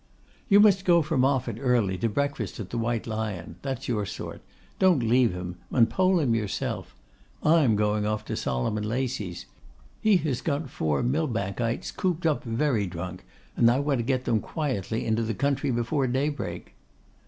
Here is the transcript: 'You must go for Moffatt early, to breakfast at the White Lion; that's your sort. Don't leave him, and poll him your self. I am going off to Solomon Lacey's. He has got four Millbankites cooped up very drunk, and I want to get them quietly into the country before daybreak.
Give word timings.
'You 0.49 0.59
must 0.59 0.83
go 0.83 1.03
for 1.03 1.15
Moffatt 1.15 1.59
early, 1.59 1.95
to 1.99 2.09
breakfast 2.09 2.59
at 2.59 2.71
the 2.71 2.77
White 2.79 3.05
Lion; 3.05 3.57
that's 3.61 3.87
your 3.87 4.03
sort. 4.03 4.41
Don't 4.79 5.03
leave 5.03 5.31
him, 5.31 5.57
and 5.69 5.87
poll 5.91 6.19
him 6.19 6.33
your 6.33 6.47
self. 6.47 6.95
I 7.43 7.59
am 7.61 7.75
going 7.75 8.03
off 8.07 8.25
to 8.25 8.35
Solomon 8.35 8.83
Lacey's. 8.83 9.45
He 10.01 10.17
has 10.17 10.41
got 10.41 10.71
four 10.71 11.03
Millbankites 11.03 11.91
cooped 11.95 12.25
up 12.25 12.43
very 12.43 12.87
drunk, 12.87 13.23
and 13.55 13.69
I 13.69 13.79
want 13.79 13.99
to 13.99 14.03
get 14.03 14.25
them 14.25 14.39
quietly 14.39 15.05
into 15.05 15.21
the 15.21 15.35
country 15.35 15.69
before 15.69 16.07
daybreak. 16.07 16.73